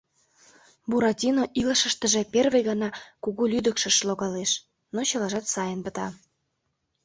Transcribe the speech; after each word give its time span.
Буратино 0.89 1.43
илышыштыже 1.59 2.21
первый 2.33 2.61
гана 2.69 2.89
кугу 3.23 3.43
лӱдыкшыш 3.51 3.97
логалеш, 4.07 4.51
но 4.93 4.99
чылажат 5.09 5.45
сайын 5.53 5.79
пыта. 5.85 6.07